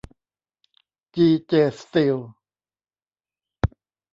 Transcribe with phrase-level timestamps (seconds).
[1.15, 2.17] จี เจ สตีล